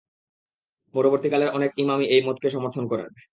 পরবর্তীকালের 0.95 1.53
অনেক 1.53 1.71
ইমামই 1.77 2.07
এই 2.07 2.21
মতকে 2.25 2.47
সমর্থন 2.49 2.85
করেন। 2.87 3.09